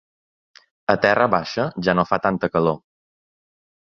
A 0.93 0.95
Terra 1.03 1.27
baixa 1.33 1.65
ja 1.87 1.95
no 1.99 2.05
fa 2.13 2.19
tanta 2.23 2.49
calor. 2.57 2.81